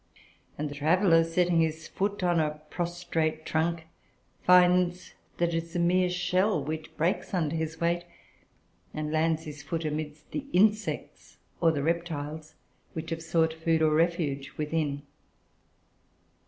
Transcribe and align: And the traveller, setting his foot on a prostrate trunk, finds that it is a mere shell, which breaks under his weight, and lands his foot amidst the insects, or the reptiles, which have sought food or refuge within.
And 0.57 0.67
the 0.67 0.73
traveller, 0.73 1.23
setting 1.23 1.61
his 1.61 1.87
foot 1.87 2.23
on 2.23 2.39
a 2.39 2.59
prostrate 2.71 3.45
trunk, 3.45 3.85
finds 4.41 5.13
that 5.37 5.49
it 5.53 5.63
is 5.63 5.75
a 5.75 5.79
mere 5.79 6.09
shell, 6.09 6.59
which 6.63 6.97
breaks 6.97 7.35
under 7.35 7.55
his 7.55 7.79
weight, 7.79 8.05
and 8.95 9.11
lands 9.11 9.43
his 9.43 9.61
foot 9.61 9.85
amidst 9.85 10.31
the 10.31 10.47
insects, 10.53 11.37
or 11.61 11.71
the 11.71 11.83
reptiles, 11.83 12.55
which 12.93 13.11
have 13.11 13.21
sought 13.21 13.53
food 13.53 13.83
or 13.83 13.91
refuge 13.93 14.53
within. 14.57 15.03